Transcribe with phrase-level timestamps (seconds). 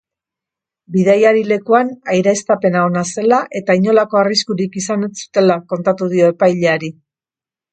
[0.95, 6.91] Bidaiari-lekuan aireztapena ona zela eta inolako arriskurik izan ez zutela kontatu dio epaileari.